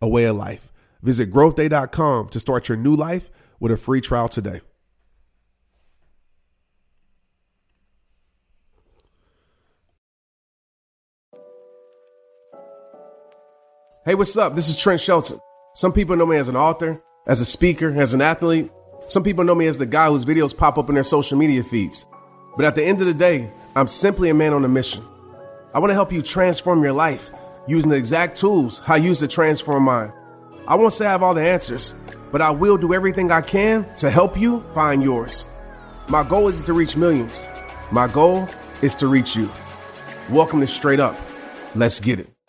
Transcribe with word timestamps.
a 0.00 0.08
way 0.08 0.24
of 0.24 0.36
life. 0.36 0.72
Visit 1.02 1.30
growthday.com 1.30 2.28
to 2.28 2.40
start 2.40 2.68
your 2.68 2.78
new 2.78 2.94
life 2.94 3.30
with 3.58 3.72
a 3.72 3.76
free 3.76 4.00
trial 4.00 4.28
today. 4.28 4.60
Hey, 14.04 14.14
what's 14.14 14.36
up? 14.36 14.54
This 14.54 14.68
is 14.68 14.80
Trent 14.80 15.00
Shelton. 15.00 15.38
Some 15.74 15.92
people 15.92 16.16
know 16.16 16.26
me 16.26 16.38
as 16.38 16.48
an 16.48 16.56
author, 16.56 17.02
as 17.26 17.40
a 17.40 17.44
speaker, 17.44 17.90
as 17.90 18.14
an 18.14 18.22
athlete. 18.22 18.70
Some 19.08 19.22
people 19.22 19.44
know 19.44 19.54
me 19.54 19.66
as 19.66 19.76
the 19.76 19.86
guy 19.86 20.08
whose 20.08 20.24
videos 20.24 20.56
pop 20.56 20.78
up 20.78 20.88
in 20.88 20.94
their 20.94 21.04
social 21.04 21.36
media 21.36 21.62
feeds. 21.62 22.06
But 22.56 22.64
at 22.64 22.74
the 22.74 22.82
end 22.82 23.00
of 23.00 23.06
the 23.06 23.14
day, 23.14 23.52
I'm 23.76 23.88
simply 23.88 24.30
a 24.30 24.34
man 24.34 24.54
on 24.54 24.64
a 24.64 24.68
mission. 24.68 25.04
I 25.74 25.78
want 25.78 25.90
to 25.90 25.94
help 25.94 26.12
you 26.12 26.22
transform 26.22 26.82
your 26.82 26.94
life 26.94 27.30
using 27.66 27.90
the 27.90 27.96
exact 27.96 28.36
tools 28.36 28.80
I 28.86 28.96
use 28.96 29.18
to 29.20 29.28
transform 29.28 29.84
mine. 29.84 30.12
I 30.66 30.74
won't 30.76 30.92
say 30.92 31.06
I 31.06 31.10
have 31.10 31.22
all 31.22 31.34
the 31.34 31.46
answers, 31.46 31.94
but 32.30 32.40
I 32.40 32.50
will 32.50 32.76
do 32.76 32.94
everything 32.94 33.30
I 33.30 33.40
can 33.40 33.86
to 33.96 34.10
help 34.10 34.38
you 34.38 34.60
find 34.74 35.02
yours. 35.02 35.44
My 36.08 36.22
goal 36.22 36.48
isn't 36.48 36.64
to 36.66 36.72
reach 36.72 36.96
millions. 36.96 37.46
My 37.90 38.08
goal 38.08 38.48
is 38.82 38.94
to 38.96 39.06
reach 39.06 39.36
you. 39.36 39.50
Welcome 40.28 40.60
to 40.60 40.66
Straight 40.66 41.00
Up. 41.00 41.16
Let's 41.74 42.00
get 42.00 42.18
it. 42.18 42.39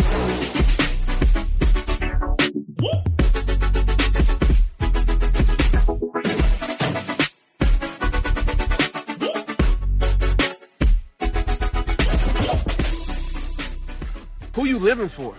Living 14.92 15.08
for? 15.08 15.34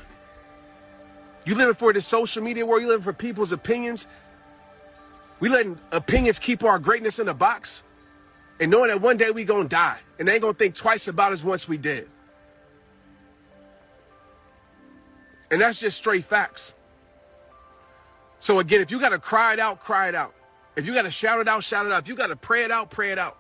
You 1.45 1.55
living 1.55 1.75
for 1.75 1.93
the 1.93 2.01
social 2.01 2.43
media 2.43 2.65
world? 2.65 2.83
You 2.83 2.89
living 2.89 3.03
for 3.03 3.13
people's 3.13 3.53
opinions? 3.53 4.07
We 5.41 5.51
letting 5.51 5.79
opinions 5.91 6.39
keep 6.39 6.65
our 6.65 6.79
greatness 6.79 7.19
in 7.19 7.29
a 7.29 7.35
box? 7.35 7.83
And 8.61 8.71
knowing 8.71 8.89
that 8.89 9.03
one 9.03 9.19
day 9.19 9.31
we 9.31 9.45
gonna 9.45 9.69
die. 9.69 9.99
And 10.19 10.27
they 10.27 10.35
ain't 10.35 10.43
gonna 10.43 10.55
think 10.55 10.75
twice 10.75 11.07
about 11.07 11.33
us 11.33 11.45
once 11.45 11.69
we 11.69 11.77
dead. 11.77 12.09
And 15.51 15.61
that's 15.61 15.81
just 15.81 15.99
straight 15.99 16.25
facts. 16.25 16.73
So 18.39 18.59
again, 18.59 18.81
if 18.81 18.91
you 18.91 18.99
gotta 18.99 19.19
cry 19.19 19.53
it 19.53 19.59
out, 19.59 19.81
cry 19.81 20.09
it 20.09 20.15
out. 20.15 20.35
If 20.77 20.87
you 20.87 20.95
gotta 20.95 21.11
shout 21.11 21.41
it 21.41 21.49
out, 21.49 21.63
shout 21.63 21.85
it 21.85 21.93
out. 21.93 22.05
If 22.05 22.09
you 22.09 22.15
gotta 22.15 22.37
pray 22.37 22.65
it 22.65 22.71
out, 22.71 22.91
pray 22.91 23.13
it 23.13 23.19
out. 23.19 23.37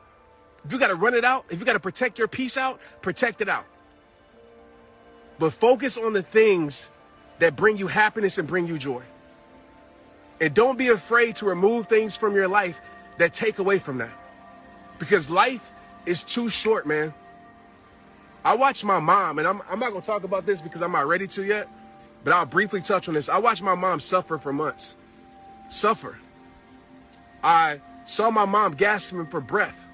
If 0.65 0.73
you 0.73 0.79
gotta 0.79 0.95
run 0.95 1.15
it 1.15 1.25
out, 1.25 1.47
if 1.49 1.59
you 1.59 1.65
gotta 1.65 1.81
protect 1.81 2.19
your 2.19 2.29
peace 2.29 2.59
out, 2.59 2.81
protect 3.01 3.41
it 3.41 3.49
out. 3.49 3.65
But 5.39 5.53
focus 5.53 5.99
on 5.99 6.13
the 6.13 6.23
things 6.23 6.91
that 7.39 7.57
bring 7.57 7.77
you 7.77 7.89
happiness 7.89 8.39
and 8.39 8.47
bring 8.47 8.67
you 8.67 8.79
joy. 8.79 9.03
And 10.41 10.55
don't 10.55 10.79
be 10.79 10.89
afraid 10.89 11.37
to 11.37 11.47
remove 11.47 11.87
things 11.87 12.17
from 12.17 12.35
your 12.35 12.49
life 12.49 12.81
that 13.19 13.33
take 13.33 13.59
away 13.59 13.79
from 13.79 13.99
that. 13.99 14.13
Because 14.99 15.31
life 15.31 15.73
is 16.07 16.23
too 16.25 16.49
short, 16.49 16.87
man. 16.87 17.15
I 18.45 18.57
watched 18.57 18.85
my 18.85 18.99
mom, 18.99 19.39
and 19.39 19.47
I'm, 19.47 19.63
I'm 19.71 19.79
not 19.79 19.91
going 19.91 20.01
to 20.01 20.07
talk 20.07 20.25
about 20.25 20.47
this 20.47 20.61
because 20.61 20.83
I'm 20.83 20.93
not 20.93 21.07
ready 21.07 21.27
to 21.29 21.45
yet, 21.45 21.69
but 22.25 22.33
I'll 22.33 22.47
briefly 22.47 22.81
touch 22.81 23.09
on 23.09 23.15
this. 23.15 23.29
I 23.29 23.39
watched 23.39 23.63
my 23.63 23.75
mom 23.75 24.01
suffer 24.01 24.39
for 24.39 24.53
months. 24.53 24.97
Suffer. 25.69 26.19
I 27.43 27.81
saw 28.05 28.31
my 28.31 28.45
mom 28.45 28.73
gasping 28.73 29.27
for 29.27 29.41
breath. 29.41 29.87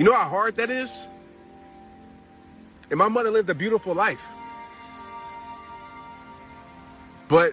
You 0.00 0.06
know 0.06 0.14
how 0.14 0.30
hard 0.30 0.56
that 0.56 0.70
is? 0.70 1.06
And 2.88 2.98
my 2.98 3.08
mother 3.08 3.30
lived 3.30 3.50
a 3.50 3.54
beautiful 3.54 3.92
life. 3.92 4.26
But 7.28 7.52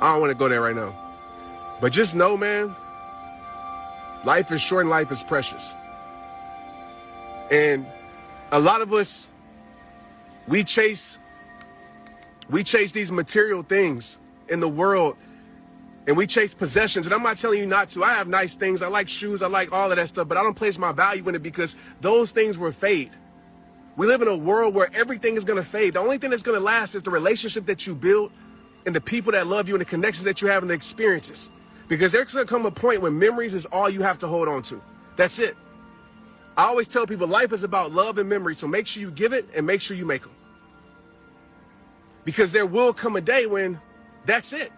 I 0.00 0.10
don't 0.10 0.20
want 0.20 0.32
to 0.32 0.34
go 0.34 0.48
there 0.48 0.60
right 0.60 0.74
now. 0.74 0.92
But 1.80 1.92
just 1.92 2.16
know, 2.16 2.36
man, 2.36 2.74
life 4.24 4.50
is 4.50 4.60
short 4.60 4.80
and 4.80 4.90
life 4.90 5.12
is 5.12 5.22
precious. 5.22 5.76
And 7.48 7.86
a 8.50 8.58
lot 8.58 8.82
of 8.82 8.92
us, 8.92 9.28
we 10.48 10.64
chase, 10.64 11.16
we 12.50 12.64
chase 12.64 12.90
these 12.90 13.12
material 13.12 13.62
things 13.62 14.18
in 14.48 14.58
the 14.58 14.68
world 14.68 15.16
and 16.06 16.16
we 16.16 16.26
chase 16.26 16.54
possessions. 16.54 17.06
And 17.06 17.14
I'm 17.14 17.22
not 17.22 17.38
telling 17.38 17.58
you 17.60 17.66
not 17.66 17.88
to. 17.90 18.04
I 18.04 18.14
have 18.14 18.28
nice 18.28 18.56
things. 18.56 18.82
I 18.82 18.88
like 18.88 19.08
shoes. 19.08 19.42
I 19.42 19.46
like 19.46 19.72
all 19.72 19.90
of 19.90 19.96
that 19.96 20.08
stuff, 20.08 20.28
but 20.28 20.36
I 20.36 20.42
don't 20.42 20.54
place 20.54 20.78
my 20.78 20.92
value 20.92 21.26
in 21.28 21.34
it 21.34 21.42
because 21.42 21.76
those 22.00 22.32
things 22.32 22.58
will 22.58 22.72
fade. 22.72 23.10
We 23.96 24.06
live 24.06 24.22
in 24.22 24.28
a 24.28 24.36
world 24.36 24.74
where 24.74 24.90
everything 24.94 25.36
is 25.36 25.44
going 25.44 25.56
to 25.56 25.68
fade. 25.68 25.94
The 25.94 26.00
only 26.00 26.18
thing 26.18 26.30
that's 26.30 26.42
going 26.42 26.58
to 26.58 26.64
last 26.64 26.94
is 26.94 27.02
the 27.02 27.10
relationship 27.10 27.66
that 27.66 27.86
you 27.86 27.94
build 27.94 28.32
and 28.86 28.94
the 28.94 29.00
people 29.00 29.32
that 29.32 29.46
love 29.46 29.68
you 29.68 29.74
and 29.74 29.80
the 29.80 29.86
connections 29.86 30.24
that 30.24 30.42
you 30.42 30.48
have 30.48 30.62
and 30.62 30.70
the 30.70 30.74
experiences. 30.74 31.50
Because 31.88 32.12
there's 32.12 32.34
going 32.34 32.46
to 32.46 32.52
come 32.52 32.66
a 32.66 32.70
point 32.70 33.00
when 33.02 33.18
memories 33.18 33.54
is 33.54 33.66
all 33.66 33.88
you 33.88 34.02
have 34.02 34.18
to 34.18 34.26
hold 34.26 34.48
on 34.48 34.62
to. 34.64 34.80
That's 35.16 35.38
it. 35.38 35.56
I 36.56 36.64
always 36.64 36.88
tell 36.88 37.06
people 37.06 37.26
life 37.26 37.52
is 37.52 37.62
about 37.62 37.92
love 37.92 38.18
and 38.18 38.28
memory. 38.28 38.54
So 38.54 38.66
make 38.66 38.86
sure 38.86 39.00
you 39.00 39.10
give 39.10 39.32
it 39.32 39.48
and 39.54 39.66
make 39.66 39.80
sure 39.80 39.96
you 39.96 40.06
make 40.06 40.22
them. 40.22 40.32
Because 42.24 42.52
there 42.52 42.66
will 42.66 42.92
come 42.92 43.16
a 43.16 43.20
day 43.20 43.46
when 43.46 43.80
that's 44.24 44.52
it. 44.52 44.72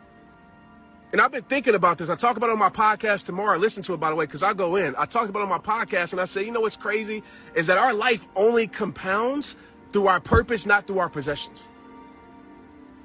And 1.13 1.21
I've 1.21 1.33
been 1.33 1.45
thinking 1.45 1.75
about 1.75 1.99
this. 1.99 2.11
I 2.11 2.17
talk 2.17 2.37
about 2.37 2.51
it 2.51 2.53
on 2.53 2.59
my 2.59 2.69
podcast 2.69 3.27
tomorrow. 3.27 3.59
Listen 3.59 3.83
to 3.85 3.95
it, 3.95 4.01
by 4.01 4.11
the 4.11 4.17
way, 4.17 4.27
because 4.27 4.43
I 4.43 4.53
go 4.53 4.77
in. 4.77 4.95
I 4.99 5.07
talk 5.07 5.29
about 5.29 5.41
it 5.41 5.43
on 5.45 5.49
my 5.49 5.59
podcast 5.59 6.13
and 6.13 6.21
I 6.21 6.25
say, 6.25 6.45
you 6.45 6.51
know 6.51 6.61
what's 6.61 6.77
crazy? 6.77 7.23
Is 7.55 7.69
that 7.69 7.79
our 7.79 7.95
life 7.95 8.27
only 8.35 8.67
compounds 8.67 9.57
through 9.93 10.09
our 10.09 10.21
purpose, 10.21 10.67
not 10.67 10.87
through 10.87 10.99
our 10.99 11.09
possessions. 11.09 11.69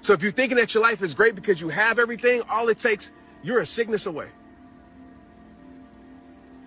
So 0.02 0.14
if 0.14 0.24
you're 0.24 0.32
thinking 0.32 0.58
that 0.58 0.74
your 0.74 0.82
life 0.82 1.04
is 1.04 1.14
great 1.14 1.36
because 1.36 1.62
you 1.62 1.70
have 1.70 2.00
everything, 2.00 2.42
all 2.50 2.68
it 2.70 2.80
takes, 2.80 3.12
you're 3.44 3.60
a 3.60 3.66
sickness 3.66 4.08
away. 4.08 4.28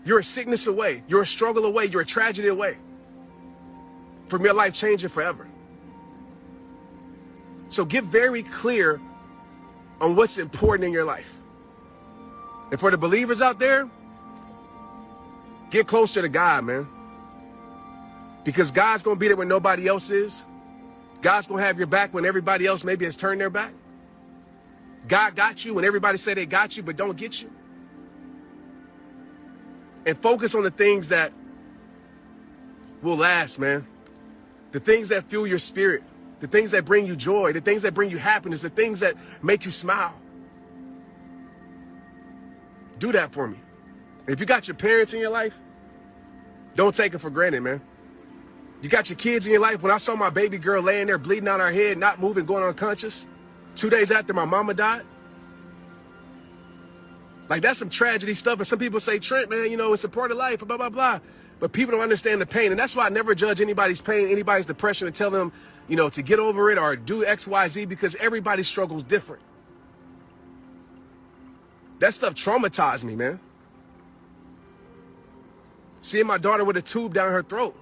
You're 0.05 0.21
a 0.21 0.25
sickness 0.25 0.67
away. 0.67 1.03
You're 1.09 1.23
a 1.23 1.27
struggle 1.27 1.65
away. 1.65 1.87
You're 1.87 2.03
a 2.03 2.07
tragedy 2.07 2.49
away 2.49 2.77
from 4.29 4.45
your 4.45 4.55
life 4.55 4.73
changing 4.73 5.11
forever. 5.11 5.47
So 7.69 7.85
get 7.85 8.05
very 8.05 8.45
clear 8.45 9.01
on 10.01 10.17
what's 10.17 10.39
important 10.39 10.87
in 10.87 10.93
your 10.93 11.05
life. 11.05 11.35
And 12.71 12.81
for 12.81 12.91
the 12.91 12.99
believers 12.99 13.41
out 13.41 13.59
there, 13.59 13.89
get 15.71 15.87
closer 15.87 16.23
to 16.23 16.29
God, 16.29 16.65
man. 16.65 16.89
Because 18.45 18.71
God's 18.71 19.03
going 19.03 19.17
to 19.17 19.21
be 19.21 19.29
there 19.29 19.37
when 19.37 19.49
nobody 19.49 19.87
else 19.89 20.11
is. 20.11 20.45
God's 21.23 21.47
going 21.47 21.61
to 21.61 21.67
have 21.67 21.79
your 21.79 21.87
back 21.87 22.13
when 22.13 22.25
everybody 22.25 22.67
else 22.67 22.85
maybe 22.85 23.05
has 23.05 23.17
turned 23.17 23.41
their 23.41 23.51
back. 23.51 23.73
God 25.09 25.35
got 25.35 25.65
you 25.65 25.75
when 25.75 25.85
everybody 25.85 26.19
say 26.19 26.35
they 26.35 26.47
got 26.47 26.77
you 26.77 26.83
but 26.83 26.97
don't 26.97 27.17
get 27.17 27.43
you. 27.43 27.51
And 30.07 30.19
focus 30.19 30.55
on 30.55 30.63
the 30.63 30.71
things 30.71 31.09
that 31.09 31.33
will 33.03 33.17
last, 33.17 33.59
man. 33.59 33.87
The 34.73 34.81
things 34.81 35.09
that 35.11 35.31
fuel 35.31 35.47
your 35.47 35.59
spirit 35.59 36.03
the 36.41 36.47
things 36.47 36.71
that 36.73 36.85
bring 36.85 37.07
you 37.07 37.17
joy, 37.17 37.53
the 37.53 37.61
things 37.61 37.83
that 37.83 37.95
bring 37.95 38.11
you 38.11 38.19
happiness, 38.19 38.63
the 38.63 38.71
things 38.71 39.01
that 39.01 39.15
make 39.43 39.65
you 39.65 39.71
smile. 39.71 40.15
Do 42.99 43.13
that 43.13 43.33
for 43.33 43.49
me. 43.49 43.59
If 44.27 44.41
you 44.41 44.47
got 44.47 44.69
your 44.69 44.77
parents 44.77 45.13
in 45.13 45.21
your 45.21 45.31
life, 45.31 45.59
don't 46.75 46.95
take 46.95 47.15
it 47.15 47.19
for 47.19 47.31
granted, 47.31 47.63
man. 47.63 47.81
You 48.83 48.89
got 48.89 49.09
your 49.09 49.17
kids 49.17 49.47
in 49.47 49.53
your 49.53 49.63
life. 49.63 49.83
When 49.83 49.93
I 49.93 49.97
saw 49.97 50.15
my 50.15 50.31
baby 50.31 50.59
girl 50.59 50.83
laying 50.83 51.07
there 51.07 51.19
bleeding 51.19 51.49
out 51.49 51.61
her 51.61 51.73
head, 51.73 51.99
not 51.99 52.21
moving, 52.21 52.45
going 52.45 52.63
unconscious, 52.63 53.27
two 53.77 53.91
days 53.91 54.11
after 54.11 54.35
my 54.35 54.45
mama 54.45 54.75
died, 54.75 55.03
like 57.49 57.63
that's 57.63 57.79
some 57.79 57.91
tragedy 57.91 58.35
stuff. 58.35 58.59
And 58.59 58.67
some 58.67 58.79
people 58.79 59.01
say, 59.01 59.19
Trent, 59.19 59.51
man, 59.51 59.71
you 59.71 59.77
know, 59.77 59.93
it's 59.93 60.05
a 60.05 60.09
part 60.09 60.31
of 60.31 60.37
life, 60.37 60.61
blah, 60.61 60.77
blah, 60.77 60.89
blah. 60.89 61.21
But 61.61 61.73
people 61.73 61.93
don't 61.93 62.03
understand 62.03 62.41
the 62.41 62.47
pain. 62.47 62.73
And 62.73 62.79
that's 62.79 62.97
why 62.97 63.07
I 63.07 63.09
never 63.11 63.35
judge 63.35 63.61
anybody's 63.61 64.03
pain, 64.03 64.29
anybody's 64.29 64.67
depression, 64.67 65.07
and 65.07 65.15
tell 65.15 65.31
them 65.31 65.53
you 65.89 65.97
know, 65.97 66.09
to 66.09 66.23
get 66.23 66.39
over 66.39 66.71
it 66.71 66.79
or 66.79 66.97
do 66.97 67.25
X, 67.25 67.47
Y, 67.47 67.69
Z 67.69 67.85
because 67.87 68.15
everybody 68.17 68.63
struggles 68.63 69.03
different. 69.03 69.43
That 71.99 72.15
stuff 72.15 72.35
traumatized 72.35 73.05
me, 73.05 73.15
man. 73.15 73.41
Seeing 76.01 76.27
my 76.27 76.39
daughter 76.39 76.65
with 76.65 76.77
a 76.77 76.83
tube 76.83 77.15
down 77.15 77.33
her 77.33 77.43
throat. 77.43 77.75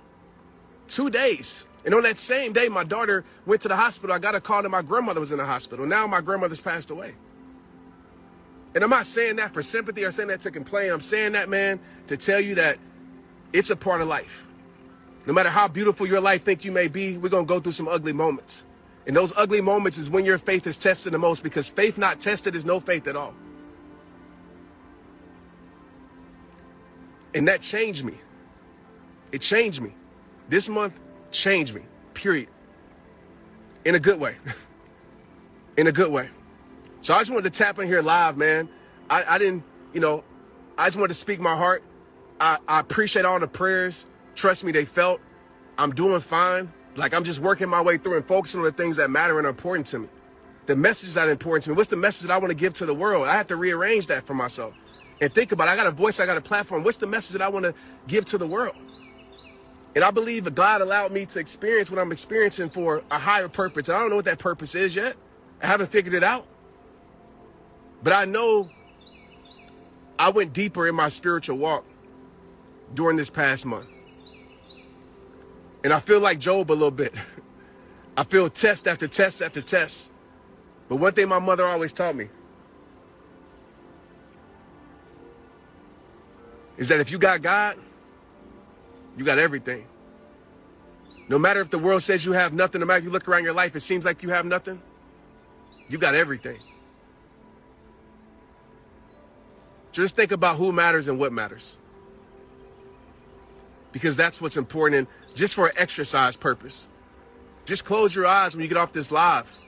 Two 0.88 1.10
days. 1.10 1.66
And 1.84 1.94
on 1.94 2.02
that 2.04 2.19
same 2.19 2.52
day, 2.52 2.69
my 2.69 2.84
daughter 2.84 3.25
went 3.46 3.62
to 3.62 3.69
the 3.69 3.76
hospital. 3.76 4.14
I 4.14 4.19
got 4.19 4.34
a 4.34 4.40
call 4.40 4.62
that 4.62 4.69
my 4.69 4.82
grandmother 4.82 5.19
was 5.19 5.32
in 5.32 5.38
the 5.38 5.44
hospital. 5.44 5.87
Now 5.87 6.06
my 6.06 6.20
grandmother's 6.20 6.60
passed 6.60 6.90
away. 6.90 7.14
And 8.75 8.84
I'm 8.84 8.90
not 8.90 9.06
saying 9.06 9.37
that 9.37 9.52
for 9.52 9.62
sympathy 9.62 10.05
or 10.05 10.12
saying 10.12 10.28
that 10.28 10.40
to 10.43 10.50
complain. 10.50 10.90
I'm 10.90 11.00
saying 11.00 11.32
that, 11.32 11.48
man, 11.48 11.81
to 12.06 12.16
tell 12.16 12.40
you 12.40 12.55
that 12.55 12.78
it's 13.52 13.70
a 13.70 13.76
part 13.76 14.00
of 14.00 14.08
life. 14.08 14.46
No 15.26 15.32
matter 15.32 15.50
how 15.50 15.69
beautiful 15.69 16.06
your 16.06 16.20
life 16.20 16.42
think 16.42 16.64
you 16.64 16.72
may 16.72 16.88
be, 16.88 17.16
we're 17.16 17.28
going 17.28 17.46
to 17.46 17.48
go 17.48 17.60
through 17.60 17.72
some 17.72 17.88
ugly 17.88 18.12
moments. 18.12 18.64
And 19.06 19.16
those 19.16 19.32
ugly 19.36 19.60
moments 19.60 19.98
is 19.98 20.10
when 20.10 20.24
your 20.24 20.38
faith 20.38 20.66
is 20.66 20.76
tested 20.76 21.12
the 21.12 21.19
most 21.19 21.42
because 21.42 21.70
faith 21.70 21.98
not 21.98 22.20
tested 22.20 22.54
is 22.54 22.64
no 22.64 22.80
faith 22.80 23.06
at 23.06 23.16
all. 23.16 23.34
And 27.34 27.48
that 27.48 27.62
changed 27.62 28.04
me. 28.04 28.14
It 29.32 29.40
changed 29.40 29.80
me. 29.80 29.94
This 30.48 30.69
month 30.69 30.98
changed 31.30 31.74
me, 31.74 31.82
period. 32.14 32.48
In 33.84 33.94
a 33.94 34.00
good 34.00 34.20
way. 34.20 34.36
in 35.76 35.86
a 35.86 35.92
good 35.92 36.12
way. 36.12 36.28
So 37.00 37.14
I 37.14 37.19
just 37.19 37.30
wanted 37.30 37.52
to 37.52 37.58
tap 37.58 37.78
in 37.78 37.86
here 37.86 38.02
live, 38.02 38.36
man. 38.36 38.69
I, 39.08 39.24
I 39.26 39.38
didn't, 39.38 39.64
you 39.92 40.00
know, 40.00 40.22
I 40.76 40.86
just 40.86 40.96
wanted 40.96 41.08
to 41.08 41.14
speak 41.14 41.40
my 41.40 41.56
heart. 41.56 41.82
I, 42.38 42.58
I 42.69 42.80
appreciate 42.80 43.24
all 43.24 43.40
the 43.40 43.48
prayers. 43.48 44.06
Trust 44.34 44.64
me, 44.64 44.73
they 44.73 44.84
felt. 44.84 45.20
I'm 45.79 45.94
doing 45.94 46.20
fine. 46.20 46.73
Like 46.96 47.14
I'm 47.14 47.25
just 47.25 47.40
working 47.40 47.69
my 47.69 47.81
way 47.81 47.96
through 47.96 48.17
and 48.17 48.26
focusing 48.26 48.61
on 48.61 48.67
the 48.67 48.73
things 48.73 48.96
that 48.96 49.11
matter 49.11 49.38
and 49.38 49.46
are 49.46 49.50
important 49.50 49.87
to 49.88 50.00
me. 50.00 50.08
The 50.67 50.76
message 50.76 51.14
that 51.14 51.29
important 51.29 51.64
to 51.64 51.70
me. 51.70 51.76
What's 51.76 51.88
the 51.88 51.96
message 51.96 52.29
that 52.29 52.32
I 52.32 52.38
want 52.38 52.50
to 52.50 52.56
give 52.56 52.75
to 52.75 52.87
the 52.87 52.94
world? 52.94 53.26
I 53.26 53.34
have 53.34 53.49
to 53.49 53.56
rearrange 53.56 54.06
that 54.08 54.26
for 54.26 54.34
myself 54.34 54.75
and 55.20 55.32
think 55.32 55.52
about 55.52 55.69
it. 55.69 55.73
I 55.73 55.76
got 55.76 55.87
a 55.87 55.90
voice, 55.90 56.20
I 56.20 56.26
got 56.26 56.37
a 56.37 56.43
platform. 56.43 56.84
What's 56.84 56.99
the 56.99 57.06
message 57.06 57.32
that 57.32 57.43
I 57.43 57.49
want 57.49 57.64
to 57.64 57.75
give 58.06 58.25
to 58.26 58.38
the 58.38 58.46
world? 58.46 58.76
And 59.94 60.05
I 60.05 60.11
believe 60.11 60.55
God 60.55 60.81
allowed 60.81 61.12
me 61.12 61.26
to 61.26 61.38
experience 61.38 61.90
what 61.90 62.00
I'm 62.00 62.12
experiencing 62.12 62.70
for 62.70 63.02
a 63.11 63.19
higher 63.19 63.49
purpose. 63.49 63.88
I 63.88 63.99
don't 63.99 64.11
know 64.11 64.17
what 64.17 64.25
that 64.25 64.38
purpose 64.38 64.75
is 64.75 64.96
yet. 64.96 65.17
I 65.62 65.67
haven't 65.67 65.90
figured 65.90 66.14
it 66.14 66.25
out. 66.25 66.46
But 68.02 68.12
I 68.14 68.25
know 68.25 68.70
I 70.19 70.31
went 70.31 70.52
deeper 70.52 70.87
in 70.87 70.94
my 70.94 71.08
spiritual 71.08 71.58
walk 71.58 71.84
during 72.94 73.17
this 73.17 73.31
past 73.31 73.67
month. 73.67 73.87
And 75.84 75.93
I 75.93 76.00
feel 76.00 76.20
like 76.20 76.38
Job 76.38 76.70
a 76.70 76.75
little 76.75 76.90
bit. 76.90 77.14
I 78.17 78.25
feel 78.25 78.49
test 78.50 78.87
after 78.87 79.08
test 79.08 79.43
after 79.43 79.62
test. 79.62 80.11
But 80.88 80.96
one 80.96 81.12
thing 81.12 81.29
my 81.29 81.38
mother 81.38 81.67
always 81.67 81.93
taught 81.93 82.14
me 82.14 82.29
is 86.76 86.88
that 86.88 87.00
if 87.00 87.11
you 87.11 87.19
got 87.19 87.43
God, 87.43 87.76
you 89.17 89.25
got 89.25 89.38
everything. 89.38 89.87
No 91.29 91.38
matter 91.38 91.61
if 91.61 91.70
the 91.70 91.79
world 91.79 92.02
says 92.02 92.25
you 92.25 92.32
have 92.32 92.52
nothing, 92.52 92.81
no 92.81 92.87
matter 92.87 92.99
if 92.99 93.05
you 93.05 93.11
look 93.11 93.29
around 93.29 93.44
your 93.44 93.52
life, 93.52 93.75
it 93.76 93.81
seems 93.81 94.05
like 94.05 94.23
you 94.23 94.31
have 94.31 94.44
nothing, 94.44 94.82
you 95.88 95.99
got 95.99 96.14
everything. 96.14 96.58
Just 99.93 100.17
think 100.17 100.32
about 100.32 100.56
who 100.56 100.73
matters 100.73 101.08
and 101.08 101.19
what 101.19 101.32
matters. 101.32 101.79
Because 103.93 104.17
that's 104.17 104.40
what's 104.40 104.56
important, 104.56 105.08
just 105.34 105.55
for 105.55 105.67
an 105.67 105.73
exercise 105.76 106.37
purpose. 106.37 106.88
Just 107.64 107.84
close 107.84 108.14
your 108.14 108.26
eyes 108.26 108.55
when 108.55 108.62
you 108.62 108.69
get 108.69 108.79
off 108.79 108.93
this 108.93 109.11
live 109.11 109.58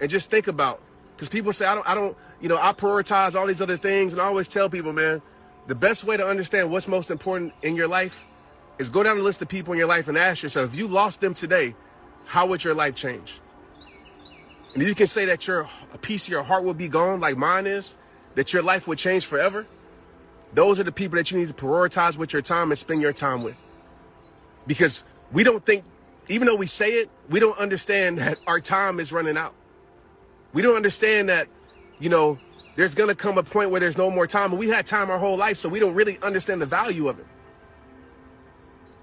and 0.00 0.10
just 0.10 0.30
think 0.30 0.46
about 0.46 0.80
because 1.14 1.28
people 1.28 1.52
say 1.52 1.66
I 1.66 1.74
don't 1.74 1.88
I 1.88 1.94
don't 1.94 2.16
you 2.40 2.48
know 2.48 2.58
I 2.60 2.72
prioritize 2.72 3.34
all 3.38 3.46
these 3.46 3.60
other 3.60 3.76
things 3.76 4.12
and 4.12 4.22
I 4.22 4.26
always 4.26 4.48
tell 4.48 4.68
people 4.68 4.92
man 4.92 5.22
the 5.66 5.74
best 5.74 6.04
way 6.04 6.16
to 6.16 6.26
understand 6.26 6.70
what's 6.70 6.88
most 6.88 7.10
important 7.10 7.52
in 7.62 7.76
your 7.76 7.88
life 7.88 8.24
is 8.78 8.90
go 8.90 9.02
down 9.02 9.16
the 9.16 9.22
list 9.22 9.42
of 9.42 9.48
people 9.48 9.72
in 9.72 9.78
your 9.78 9.88
life 9.88 10.06
and 10.08 10.16
ask 10.16 10.42
yourself, 10.42 10.72
if 10.72 10.78
you 10.78 10.86
lost 10.86 11.20
them 11.20 11.34
today, 11.34 11.74
how 12.26 12.46
would 12.46 12.62
your 12.62 12.74
life 12.74 12.94
change? 12.94 13.40
And 14.74 14.82
you 14.82 14.94
can 14.94 15.06
say 15.06 15.24
that 15.26 15.46
your 15.46 15.66
a 15.92 15.98
piece 15.98 16.26
of 16.26 16.30
your 16.30 16.42
heart 16.42 16.64
would 16.64 16.78
be 16.78 16.88
gone, 16.88 17.20
like 17.20 17.36
mine 17.36 17.66
is, 17.66 17.96
that 18.34 18.52
your 18.52 18.62
life 18.62 18.86
would 18.86 18.98
change 18.98 19.26
forever. 19.26 19.66
Those 20.52 20.78
are 20.78 20.84
the 20.84 20.92
people 20.92 21.16
that 21.16 21.30
you 21.30 21.38
need 21.38 21.48
to 21.48 21.54
prioritize 21.54 22.16
with 22.16 22.32
your 22.32 22.42
time 22.42 22.70
and 22.70 22.78
spend 22.78 23.00
your 23.00 23.12
time 23.12 23.42
with. 23.42 23.56
Because 24.66 25.04
we 25.32 25.44
don't 25.44 25.64
think, 25.64 25.84
even 26.28 26.46
though 26.46 26.56
we 26.56 26.66
say 26.66 26.92
it, 26.94 27.10
we 27.28 27.40
don't 27.40 27.58
understand 27.58 28.18
that 28.20 28.38
our 28.46 28.60
time 28.60 29.00
is 29.00 29.12
running 29.12 29.36
out. 29.36 29.54
We 30.52 30.62
don't 30.62 30.76
understand 30.76 31.28
that, 31.28 31.48
you 31.98 32.08
know, 32.08 32.38
there's 32.76 32.94
going 32.94 33.08
to 33.08 33.14
come 33.14 33.38
a 33.38 33.42
point 33.42 33.70
where 33.70 33.80
there's 33.80 33.98
no 33.98 34.10
more 34.10 34.26
time. 34.26 34.50
And 34.50 34.58
we 34.58 34.68
had 34.68 34.86
time 34.86 35.10
our 35.10 35.18
whole 35.18 35.36
life, 35.36 35.56
so 35.56 35.68
we 35.68 35.80
don't 35.80 35.94
really 35.94 36.18
understand 36.22 36.60
the 36.60 36.66
value 36.66 37.08
of 37.08 37.18
it. 37.18 37.26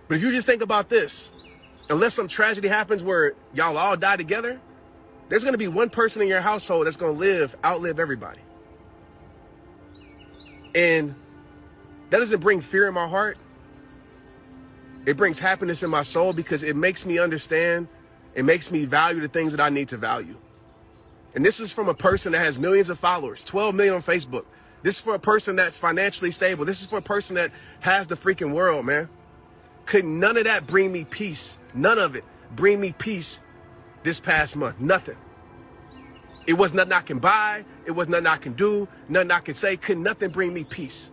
But 0.08 0.18
if 0.18 0.24
you 0.24 0.32
just 0.32 0.46
think 0.46 0.62
about 0.62 0.90
this, 0.90 1.34
unless 1.90 2.14
some 2.14 2.28
tragedy 2.28 2.68
happens 2.68 3.04
where 3.04 3.34
y'all 3.54 3.78
all 3.78 3.98
die 3.98 4.16
together, 4.16 4.60
there's 5.30 5.44
going 5.44 5.54
to 5.54 5.60
be 5.60 5.68
one 5.68 5.90
person 5.90 6.22
in 6.22 6.28
your 6.28 6.42
household 6.42 6.86
that's 6.86 6.98
going 6.98 7.14
to 7.14 7.20
live, 7.20 7.56
outlive 7.64 8.00
everybody. 8.00 8.40
And 10.76 11.16
that 12.10 12.20
doesn't 12.20 12.42
bring 12.42 12.62
fear 12.62 12.88
in 12.88 12.94
my 12.94 13.08
heart. 13.08 13.38
It 15.06 15.18
brings 15.18 15.40
happiness 15.40 15.84
in 15.84 15.90
my 15.90 16.04
soul 16.04 16.34
because 16.34 16.64
it 16.64 16.76
makes 16.76 17.06
me 17.06 17.20
understand, 17.20 17.88
it 18.36 18.46
makes 18.46 18.72
me 18.72 18.86
value 18.86 19.22
the 19.22 19.28
things 19.28 19.54
that 19.54 19.62
I 19.62 19.70
need 19.70 19.90
to 19.90 19.98
value. 19.98 20.36
And 21.36 21.46
this 21.46 21.60
is 21.60 21.74
from 21.74 21.90
a 21.90 21.94
person 21.94 22.32
that 22.34 22.40
has 22.40 22.60
millions 22.60 22.90
of 22.90 23.00
followers, 23.00 23.44
12 23.44 23.76
million 23.76 23.96
on 23.96 24.02
Facebook. 24.02 24.46
This 24.84 24.96
is 24.96 25.02
for 25.02 25.16
a 25.16 25.20
person 25.20 25.56
that's 25.56 25.78
financially 25.78 26.32
stable. 26.32 26.66
This 26.66 26.82
is 26.82 26.88
for 26.88 26.98
a 26.98 27.02
person 27.02 27.36
that 27.36 27.52
has 27.80 28.08
the 28.08 28.16
freaking 28.16 28.54
world, 28.54 28.86
man. 28.86 29.10
Could 29.86 30.06
none 30.06 30.38
of 30.38 30.44
that 30.46 30.68
bring 30.68 30.92
me 30.92 31.06
peace? 31.06 31.58
None 31.74 32.00
of 32.00 32.16
it 32.16 32.24
bring 32.56 32.80
me 32.80 32.94
peace 32.98 33.42
this 34.04 34.20
past 34.20 34.56
month. 34.56 34.80
Nothing. 34.80 35.18
It 36.46 36.54
was 36.54 36.74
nothing 36.74 36.94
I 36.94 37.02
can 37.02 37.20
buy. 37.20 37.66
It 37.86 37.92
was 37.92 38.10
nothing 38.10 38.28
I 38.28 38.38
can 38.38 38.54
do. 38.54 38.88
Nothing 39.08 39.32
I 39.32 39.40
can 39.40 39.56
say. 39.56 39.78
Could 39.78 39.98
nothing 39.98 40.30
bring 40.30 40.54
me 40.54 40.66
peace? 40.66 41.12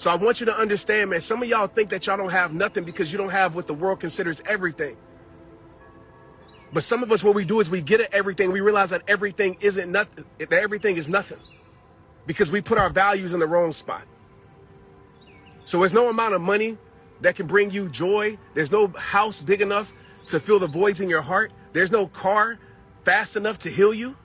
So 0.00 0.10
I 0.10 0.14
want 0.14 0.40
you 0.40 0.46
to 0.46 0.56
understand, 0.56 1.10
man, 1.10 1.20
some 1.20 1.42
of 1.42 1.48
y'all 1.50 1.66
think 1.66 1.90
that 1.90 2.06
y'all 2.06 2.16
don't 2.16 2.30
have 2.30 2.54
nothing 2.54 2.84
because 2.84 3.12
you 3.12 3.18
don't 3.18 3.28
have 3.28 3.54
what 3.54 3.66
the 3.66 3.74
world 3.74 4.00
considers 4.00 4.40
everything. 4.46 4.96
But 6.72 6.84
some 6.84 7.02
of 7.02 7.12
us, 7.12 7.22
what 7.22 7.34
we 7.34 7.44
do 7.44 7.60
is 7.60 7.68
we 7.68 7.82
get 7.82 8.00
at 8.00 8.14
everything. 8.14 8.50
We 8.50 8.62
realize 8.62 8.88
that 8.90 9.02
everything 9.08 9.58
isn't 9.60 9.92
nothing. 9.92 10.24
That 10.38 10.54
everything 10.54 10.96
is 10.96 11.06
nothing 11.06 11.36
because 12.26 12.50
we 12.50 12.62
put 12.62 12.78
our 12.78 12.88
values 12.88 13.34
in 13.34 13.40
the 13.40 13.46
wrong 13.46 13.74
spot. 13.74 14.04
So 15.66 15.80
there's 15.80 15.92
no 15.92 16.08
amount 16.08 16.32
of 16.32 16.40
money 16.40 16.78
that 17.20 17.36
can 17.36 17.46
bring 17.46 17.70
you 17.70 17.90
joy. 17.90 18.38
There's 18.54 18.72
no 18.72 18.86
house 18.86 19.42
big 19.42 19.60
enough 19.60 19.92
to 20.28 20.40
fill 20.40 20.60
the 20.60 20.66
voids 20.66 21.02
in 21.02 21.10
your 21.10 21.20
heart. 21.20 21.52
There's 21.74 21.92
no 21.92 22.06
car 22.06 22.58
fast 23.04 23.36
enough 23.36 23.58
to 23.58 23.68
heal 23.68 23.92
you. 23.92 24.16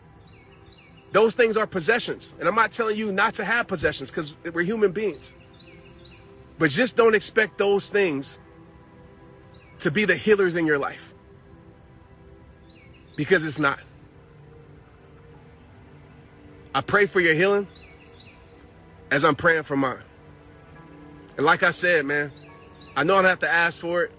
Those 1.12 1.36
things 1.36 1.58
are 1.58 1.68
possessions. 1.68 2.34
And 2.40 2.48
I'm 2.48 2.56
not 2.56 2.72
telling 2.72 2.96
you 2.96 3.12
not 3.12 3.34
to 3.34 3.44
have 3.44 3.68
possessions 3.68 4.10
because 4.10 4.38
we're 4.54 4.64
human 4.64 4.94
beings. 4.94 5.36
But 6.58 6.70
just 6.70 6.96
don't 6.96 7.16
expect 7.16 7.58
those 7.58 7.90
things 7.90 8.40
to 9.80 9.92
be 9.92 10.06
the 10.06 10.16
healers 10.16 10.56
in 10.56 10.66
your 10.66 10.78
life 10.78 11.14
because 13.16 13.44
it's 13.44 13.60
not. 13.60 13.80
I 16.74 16.82
pray 16.82 17.06
for 17.06 17.20
your 17.20 17.34
healing 17.34 17.68
as 19.12 19.24
I'm 19.24 19.36
praying 19.36 19.64
for 19.64 19.78
mine. 19.78 20.04
And 21.38 21.46
like 21.46 21.64
I 21.64 21.72
said, 21.72 22.06
man, 22.06 22.32
I 22.96 23.04
know 23.04 23.16
I 23.16 23.22
don't 23.22 23.30
have 23.30 23.40
to 23.40 23.50
ask 23.50 23.80
for 23.80 24.04
it, 24.04 24.12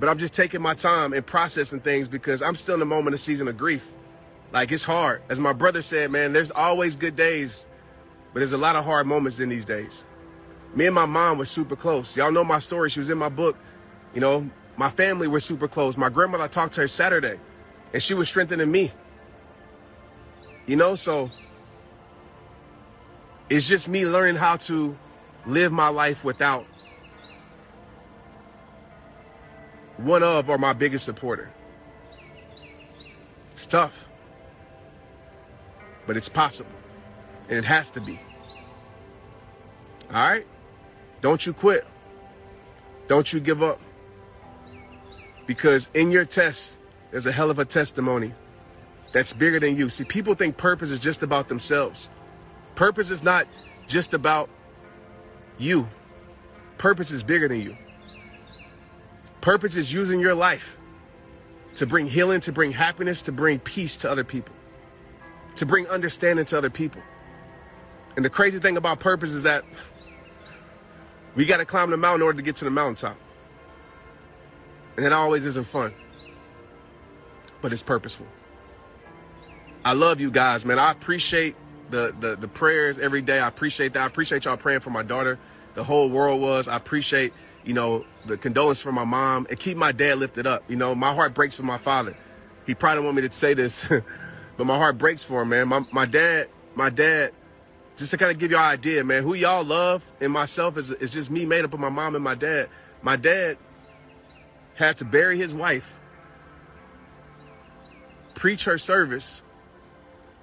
but 0.00 0.08
I'm 0.08 0.18
just 0.18 0.34
taking 0.34 0.60
my 0.62 0.74
time 0.74 1.12
and 1.12 1.24
processing 1.24 1.80
things 1.80 2.08
because 2.08 2.42
I'm 2.42 2.56
still 2.56 2.74
in 2.74 2.80
the 2.80 2.86
moment 2.86 3.14
of 3.14 3.20
season 3.20 3.48
of 3.48 3.56
grief. 3.56 3.88
Like 4.52 4.72
it's 4.72 4.84
hard. 4.84 5.22
As 5.28 5.38
my 5.38 5.52
brother 5.52 5.82
said, 5.82 6.10
man, 6.10 6.32
there's 6.32 6.50
always 6.50 6.96
good 6.96 7.16
days, 7.16 7.66
but 8.32 8.40
there's 8.40 8.52
a 8.52 8.58
lot 8.58 8.76
of 8.76 8.84
hard 8.84 9.06
moments 9.06 9.40
in 9.40 9.48
these 9.48 9.64
days. 9.64 10.04
Me 10.74 10.86
and 10.86 10.94
my 10.94 11.06
mom 11.06 11.38
were 11.38 11.46
super 11.46 11.76
close. 11.76 12.16
Y'all 12.16 12.30
know 12.30 12.44
my 12.44 12.58
story. 12.58 12.90
She 12.90 13.00
was 13.00 13.10
in 13.10 13.18
my 13.18 13.28
book. 13.28 13.56
You 14.14 14.20
know, 14.20 14.50
my 14.76 14.90
family 14.90 15.26
were 15.26 15.40
super 15.40 15.68
close. 15.68 15.96
My 15.96 16.08
grandmother, 16.08 16.44
I 16.44 16.48
talked 16.48 16.74
to 16.74 16.82
her 16.82 16.88
Saturday, 16.88 17.38
and 17.92 18.02
she 18.02 18.14
was 18.14 18.28
strengthening 18.28 18.70
me. 18.70 18.92
You 20.66 20.76
know, 20.76 20.94
so 20.94 21.30
it's 23.48 23.66
just 23.66 23.88
me 23.88 24.06
learning 24.06 24.36
how 24.36 24.56
to 24.56 24.96
live 25.46 25.72
my 25.72 25.88
life 25.88 26.24
without 26.24 26.66
one 29.96 30.22
of 30.22 30.48
or 30.48 30.58
my 30.58 30.72
biggest 30.72 31.04
supporter. 31.04 31.50
It's 33.52 33.66
tough, 33.66 34.08
but 36.06 36.16
it's 36.16 36.28
possible, 36.28 36.70
and 37.48 37.58
it 37.58 37.64
has 37.64 37.90
to 37.90 38.00
be. 38.00 38.20
All 40.10 40.28
right? 40.28 40.46
Don't 41.20 41.44
you 41.44 41.52
quit. 41.52 41.86
Don't 43.08 43.32
you 43.32 43.40
give 43.40 43.62
up. 43.62 43.80
Because 45.46 45.90
in 45.94 46.10
your 46.10 46.24
test, 46.24 46.78
there's 47.10 47.26
a 47.26 47.32
hell 47.32 47.50
of 47.50 47.58
a 47.58 47.64
testimony 47.64 48.32
that's 49.12 49.32
bigger 49.32 49.58
than 49.58 49.76
you. 49.76 49.88
See, 49.88 50.04
people 50.04 50.34
think 50.34 50.56
purpose 50.56 50.90
is 50.90 51.00
just 51.00 51.22
about 51.22 51.48
themselves. 51.48 52.10
Purpose 52.74 53.10
is 53.10 53.22
not 53.22 53.46
just 53.86 54.14
about 54.14 54.50
you. 55.56 55.88
Purpose 56.76 57.10
is 57.10 57.22
bigger 57.22 57.48
than 57.48 57.60
you. 57.60 57.76
Purpose 59.40 59.76
is 59.76 59.92
using 59.92 60.20
your 60.20 60.34
life 60.34 60.76
to 61.76 61.86
bring 61.86 62.06
healing, 62.06 62.40
to 62.40 62.52
bring 62.52 62.72
happiness, 62.72 63.22
to 63.22 63.32
bring 63.32 63.58
peace 63.58 63.96
to 63.98 64.10
other 64.10 64.24
people, 64.24 64.54
to 65.56 65.64
bring 65.64 65.86
understanding 65.88 66.44
to 66.44 66.58
other 66.58 66.70
people. 66.70 67.00
And 68.16 68.24
the 68.24 68.30
crazy 68.30 68.58
thing 68.58 68.76
about 68.76 69.00
purpose 69.00 69.30
is 69.32 69.44
that 69.44 69.64
we 71.34 71.44
got 71.44 71.58
to 71.58 71.64
climb 71.64 71.90
the 71.90 71.96
mountain 71.96 72.20
in 72.20 72.26
order 72.26 72.36
to 72.38 72.42
get 72.42 72.56
to 72.56 72.64
the 72.64 72.70
mountaintop. 72.70 73.16
And 74.96 75.06
it 75.06 75.12
always 75.12 75.44
isn't 75.44 75.66
fun, 75.66 75.94
but 77.60 77.72
it's 77.72 77.84
purposeful. 77.84 78.26
I 79.84 79.92
love 79.92 80.20
you 80.20 80.30
guys, 80.30 80.66
man. 80.66 80.78
I 80.78 80.90
appreciate 80.90 81.54
the, 81.90 82.14
the, 82.18 82.36
the 82.36 82.48
prayers 82.48 82.98
every 82.98 83.22
day. 83.22 83.38
I 83.38 83.48
appreciate 83.48 83.92
that. 83.92 84.02
I 84.02 84.06
appreciate 84.06 84.44
y'all 84.44 84.56
praying 84.56 84.80
for 84.80 84.90
my 84.90 85.02
daughter. 85.02 85.38
The 85.74 85.84
whole 85.84 86.08
world 86.08 86.40
was. 86.40 86.68
I 86.68 86.76
appreciate, 86.76 87.32
you 87.64 87.74
know, 87.74 88.04
the 88.26 88.36
condolence 88.36 88.80
for 88.80 88.92
my 88.92 89.04
mom 89.04 89.46
and 89.48 89.58
keep 89.58 89.76
my 89.76 89.92
dad 89.92 90.18
lifted 90.18 90.46
up. 90.46 90.64
You 90.68 90.76
know, 90.76 90.94
my 90.94 91.14
heart 91.14 91.34
breaks 91.34 91.56
for 91.56 91.62
my 91.62 91.78
father. 91.78 92.16
He 92.66 92.74
probably 92.74 93.04
want 93.04 93.16
me 93.16 93.22
to 93.22 93.32
say 93.32 93.54
this, 93.54 93.86
but 94.56 94.66
my 94.66 94.76
heart 94.76 94.98
breaks 94.98 95.22
for 95.22 95.42
him, 95.42 95.50
man. 95.50 95.68
My, 95.68 95.86
my 95.90 96.06
dad, 96.06 96.48
my 96.74 96.90
dad 96.90 97.32
just 97.98 98.12
to 98.12 98.16
kind 98.16 98.30
of 98.30 98.38
give 98.38 98.52
you 98.52 98.56
an 98.56 98.62
idea, 98.62 99.02
man, 99.02 99.24
who 99.24 99.34
y'all 99.34 99.64
love 99.64 100.10
and 100.20 100.32
myself 100.32 100.76
is, 100.76 100.92
is 100.92 101.10
just 101.10 101.32
me 101.32 101.44
made 101.44 101.64
up 101.64 101.74
of 101.74 101.80
my 101.80 101.88
mom 101.88 102.14
and 102.14 102.22
my 102.22 102.36
dad. 102.36 102.68
My 103.02 103.16
dad 103.16 103.58
had 104.76 104.96
to 104.98 105.04
bury 105.04 105.36
his 105.36 105.52
wife, 105.52 106.00
preach 108.34 108.64
her 108.66 108.78
service, 108.78 109.42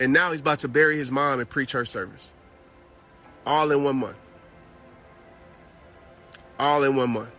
and 0.02 0.12
now 0.12 0.32
he's 0.32 0.42
about 0.42 0.60
to 0.60 0.68
bury 0.68 0.98
his 0.98 1.14
mom 1.14 1.40
and 1.40 1.50
preach 1.50 1.72
her 1.72 1.86
service. 1.86 2.34
All 3.46 3.72
in 3.72 3.86
one 3.86 3.96
month. 3.96 4.18
All 6.60 6.84
in 6.84 6.98
one 6.98 7.12
month. 7.12 7.32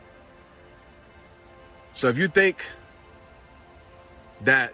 So 1.92 2.08
if 2.08 2.16
you 2.16 2.28
think 2.28 2.64
that 4.42 4.72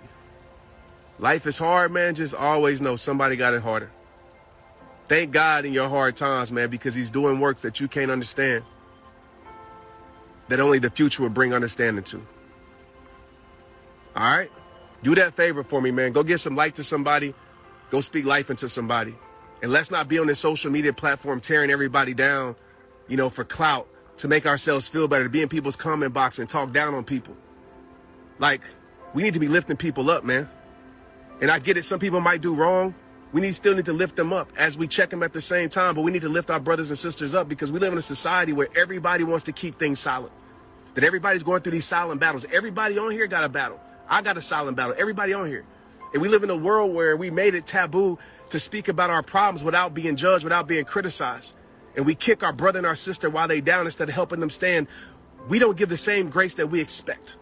life 1.19 1.47
is 1.49 1.59
hard, 1.59 1.91
man, 1.91 2.15
just 2.15 2.33
always 2.33 2.81
know 2.81 2.95
somebody 2.95 3.35
got 3.35 3.55
it 3.55 3.63
harder. 3.63 3.91
Thank 5.09 5.33
God 5.33 5.65
in 5.65 5.73
your 5.73 5.89
hard 5.89 6.17
times, 6.17 6.51
man, 6.53 6.71
because 6.71 6.95
he's 6.95 7.11
doing 7.11 7.41
works 7.41 7.63
that 7.63 7.81
you 7.81 7.89
can't 7.89 8.11
understand. 8.11 8.65
That 10.49 10.61
only 10.61 10.79
the 10.79 10.91
future 10.91 11.23
will 11.23 11.31
bring 11.31 11.53
understanding 11.55 12.05
to. 12.05 12.19
All 14.17 14.23
right? 14.23 14.51
Do 15.03 15.15
that 15.17 15.35
favor 15.35 15.63
for 15.63 15.81
me, 15.81 15.91
man. 15.91 16.13
Go 16.13 16.23
get 16.23 16.39
some 16.39 16.55
light 16.55 16.77
to 16.77 16.85
somebody. 16.85 17.35
Go 17.91 18.01
speak 18.01 18.25
life 18.25 18.51
into 18.51 18.69
somebody. 18.69 19.15
And 19.63 19.71
let's 19.71 19.91
not 19.91 20.09
be 20.09 20.19
on 20.19 20.27
this 20.27 20.41
social 20.41 20.71
media 20.71 20.93
platform 20.93 21.41
tearing 21.41 21.71
everybody 21.71 22.15
down, 22.15 22.57
you 23.09 23.17
know, 23.17 23.29
for 23.29 23.45
clout 23.45 23.87
to 24.19 24.29
make 24.29 24.47
ourselves 24.47 24.89
feel 24.89 25.09
better, 25.09 25.25
to 25.25 25.31
be 25.31 25.43
in 25.43 25.49
people's 25.49 25.77
comment 25.77 26.13
box 26.13 26.39
and 26.39 26.49
talk 26.49 26.73
down 26.73 26.95
on 26.95 27.05
people. 27.05 27.37
Like, 28.39 28.63
we 29.15 29.23
need 29.23 29.35
to 29.35 29.41
be 29.41 29.49
lifting 29.49 29.77
people 29.77 30.11
up, 30.11 30.25
man. 30.25 30.49
And 31.41 31.51
I 31.51 31.59
get 31.59 31.77
it, 31.77 31.85
some 31.85 31.99
people 31.99 32.21
might 32.21 32.41
do 32.41 32.55
wrong, 32.55 32.95
we 33.33 33.41
need 33.41 33.55
still 33.55 33.75
need 33.75 33.87
to 33.87 33.93
lift 33.93 34.17
them 34.17 34.33
up 34.33 34.53
as 34.59 34.77
we 34.77 34.87
check 34.87 35.11
them 35.11 35.23
at 35.23 35.33
the 35.33 35.41
same 35.41 35.69
time, 35.71 35.95
but 35.95 36.03
we 36.03 36.13
need 36.13 36.23
to 36.23 36.29
lift 36.29 36.51
our 36.51 36.61
brothers 36.61 36.91
and 36.91 36.99
sisters 36.99 37.35
up 37.35 37.49
because 37.49 37.73
we 37.73 37.79
live 37.79 37.93
in 37.93 37.99
a 37.99 38.03
society 38.03 38.53
where 38.53 38.69
everybody 38.77 39.25
wants 39.25 39.45
to 39.45 39.53
keep 39.53 39.77
things 39.77 40.01
silent. 40.01 40.33
That 40.95 41.05
everybody's 41.05 41.43
going 41.43 41.63
through 41.63 41.73
these 41.73 41.87
silent 41.87 42.21
battles. 42.21 42.45
Everybody 42.53 42.99
on 42.99 43.11
here 43.11 43.27
got 43.27 43.45
a 43.45 43.49
battle. 43.49 43.81
I 44.09 44.21
got 44.21 44.37
a 44.37 44.43
silent 44.43 44.77
battle. 44.77 44.95
Everybody 44.99 45.33
on 45.33 45.47
here. 45.47 45.65
And 46.13 46.21
we 46.21 46.29
live 46.29 46.43
in 46.45 46.51
a 46.51 46.57
world 46.57 46.95
where 46.95 47.17
we 47.17 47.31
made 47.31 47.55
it 47.55 47.67
taboo 47.67 48.19
to 48.51 48.59
speak 48.59 48.89
about 48.89 49.09
our 49.09 49.23
problems 49.23 49.65
without 49.65 49.95
being 49.95 50.15
judged, 50.17 50.45
without 50.45 50.69
being 50.69 50.85
criticized. 50.85 51.55
And 51.97 52.05
we 52.05 52.15
kick 52.15 52.43
our 52.43 52.53
brother 52.53 52.79
and 52.79 52.87
our 52.87 52.97
sister 52.97 53.31
while 53.31 53.49
they 53.49 53.63
down 53.63 53.87
instead 53.87 54.11
of 54.11 54.15
helping 54.15 54.41
them 54.41 54.51
stand. 54.51 54.89
We 55.49 55.59
don't 55.59 55.79
give 55.79 55.89
the 55.89 55.97
same 55.97 56.29
grace 56.29 56.55
that 56.57 56.67
we 56.67 56.81
expect. 56.81 57.37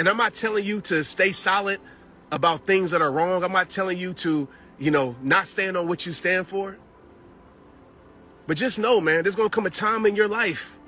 And 0.00 0.08
I'm 0.08 0.16
not 0.16 0.34
telling 0.34 0.64
you 0.64 0.80
to 0.82 1.04
stay 1.04 1.30
silent 1.30 1.80
about 2.30 2.66
things 2.66 2.90
that 2.90 3.00
are 3.02 3.10
wrong. 3.10 3.42
I'm 3.42 3.52
not 3.52 3.70
telling 3.70 3.98
you 3.98 4.12
to, 4.14 4.48
you 4.78 4.90
know, 4.90 5.16
not 5.22 5.48
stand 5.48 5.76
on 5.76 5.88
what 5.88 6.06
you 6.06 6.12
stand 6.12 6.46
for. 6.46 6.76
But 8.46 8.56
just 8.56 8.78
know, 8.78 9.00
man, 9.00 9.24
there's 9.24 9.36
going 9.36 9.50
to 9.50 9.54
come 9.54 9.66
a 9.66 9.70
time 9.70 10.06
in 10.06 10.16
your 10.16 10.28
life 10.28 10.78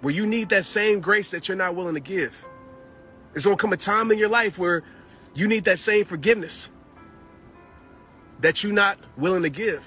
where 0.00 0.12
you 0.12 0.26
need 0.26 0.48
that 0.50 0.64
same 0.64 1.00
grace 1.00 1.30
that 1.30 1.48
you're 1.48 1.56
not 1.56 1.74
willing 1.74 1.94
to 1.94 2.00
give. 2.00 2.44
There's 3.32 3.44
going 3.44 3.56
to 3.56 3.60
come 3.60 3.72
a 3.72 3.76
time 3.76 4.10
in 4.10 4.18
your 4.18 4.28
life 4.28 4.58
where 4.58 4.82
you 5.34 5.48
need 5.48 5.64
that 5.64 5.78
same 5.78 6.04
forgiveness 6.04 6.70
that 8.40 8.62
you're 8.62 8.72
not 8.72 8.98
willing 9.16 9.42
to 9.42 9.50
give. 9.50 9.86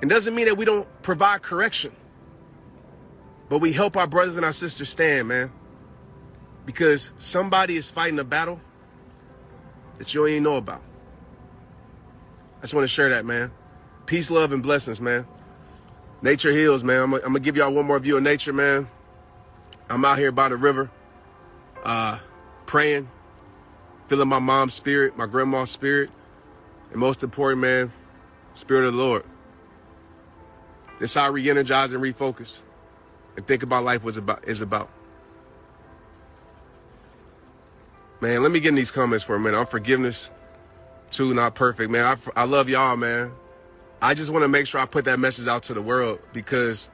It 0.00 0.08
doesn't 0.08 0.34
mean 0.34 0.46
that 0.46 0.56
we 0.56 0.64
don't 0.64 0.86
provide 1.02 1.42
correction, 1.42 1.92
but 3.48 3.58
we 3.58 3.72
help 3.72 3.96
our 3.96 4.06
brothers 4.06 4.36
and 4.36 4.44
our 4.44 4.52
sisters 4.52 4.90
stand, 4.90 5.28
man. 5.28 5.50
Because 6.66 7.12
somebody 7.18 7.76
is 7.76 7.90
fighting 7.90 8.18
a 8.18 8.24
battle 8.24 8.60
that 9.98 10.14
you 10.14 10.26
even 10.26 10.42
know 10.42 10.56
about. 10.56 10.82
I 12.58 12.62
just 12.62 12.74
want 12.74 12.84
to 12.84 12.88
share 12.88 13.10
that, 13.10 13.24
man. 13.24 13.50
Peace, 14.06 14.30
love, 14.30 14.52
and 14.52 14.62
blessings, 14.62 15.00
man. 15.00 15.26
Nature 16.22 16.52
heals, 16.52 16.82
man. 16.82 17.02
I'm, 17.02 17.14
I'm 17.14 17.20
gonna 17.20 17.40
give 17.40 17.56
y'all 17.56 17.72
one 17.72 17.86
more 17.86 17.98
view 17.98 18.16
of 18.16 18.22
nature, 18.22 18.52
man. 18.52 18.88
I'm 19.90 20.04
out 20.04 20.18
here 20.18 20.32
by 20.32 20.48
the 20.48 20.56
river, 20.56 20.90
uh, 21.84 22.18
praying, 22.64 23.08
feeling 24.08 24.28
my 24.28 24.38
mom's 24.38 24.72
spirit, 24.72 25.16
my 25.16 25.26
grandma's 25.26 25.70
spirit, 25.70 26.10
and 26.90 26.98
most 26.98 27.22
important, 27.22 27.60
man, 27.60 27.92
spirit 28.54 28.86
of 28.86 28.94
the 28.94 28.98
Lord. 28.98 29.24
This 30.98 31.14
how 31.14 31.24
I 31.24 31.28
re-energize 31.28 31.92
and 31.92 32.02
refocus 32.02 32.62
and 33.36 33.46
think 33.46 33.62
about 33.62 33.84
life 33.84 34.02
was 34.02 34.16
about 34.16 34.46
is 34.46 34.60
about. 34.60 34.88
Man, 38.20 38.42
let 38.42 38.52
me 38.52 38.60
get 38.60 38.70
in 38.70 38.74
these 38.74 38.90
comments 38.90 39.24
for 39.24 39.34
a 39.34 39.40
minute. 39.40 39.58
I'm 39.58 39.66
forgiveness 39.66 40.30
too, 41.10 41.34
not 41.34 41.54
perfect. 41.54 41.90
Man, 41.90 42.04
I, 42.04 42.40
I 42.40 42.44
love 42.44 42.68
y'all, 42.68 42.96
man. 42.96 43.32
I 44.00 44.14
just 44.14 44.30
want 44.30 44.42
to 44.42 44.48
make 44.48 44.66
sure 44.66 44.80
I 44.80 44.86
put 44.86 45.06
that 45.06 45.18
message 45.18 45.46
out 45.46 45.64
to 45.64 45.74
the 45.74 45.82
world 45.82 46.20
because 46.32 46.90